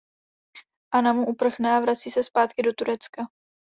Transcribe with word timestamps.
Anna 0.99 1.13
mu 1.13 1.23
uprchne 1.27 1.71
a 1.71 1.79
vrací 1.79 2.11
se 2.11 2.23
zpátky 2.23 2.63
do 2.63 2.73
Turecka. 2.73 3.23